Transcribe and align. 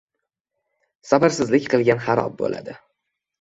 Sabrsizlik 1.09 1.67
qilgan 1.75 2.03
xarob 2.07 2.35
bo‘ladi 2.41 2.77